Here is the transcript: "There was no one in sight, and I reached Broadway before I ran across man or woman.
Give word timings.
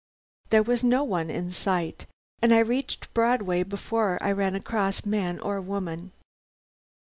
"There 0.49 0.63
was 0.63 0.83
no 0.83 1.03
one 1.03 1.29
in 1.29 1.51
sight, 1.51 2.07
and 2.41 2.55
I 2.55 2.59
reached 2.61 3.13
Broadway 3.13 3.61
before 3.61 4.17
I 4.19 4.31
ran 4.31 4.55
across 4.55 5.05
man 5.05 5.37
or 5.39 5.61
woman. 5.61 6.11